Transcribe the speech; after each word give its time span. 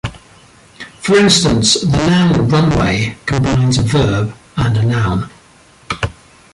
For 0.99 1.15
instance, 1.15 1.75
the 1.75 1.95
noun 2.07 2.47
'runway' 2.47 3.17
combines 3.27 3.77
a 3.77 3.83
verb 3.83 4.33
and 4.57 4.75
a 4.75 4.81
noun. 4.81 5.29